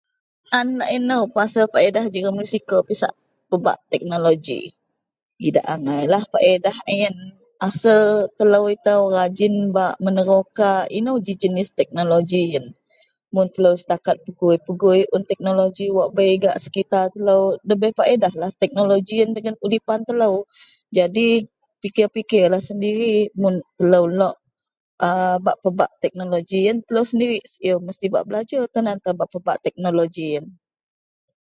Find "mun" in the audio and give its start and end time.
13.33-13.47, 23.41-23.55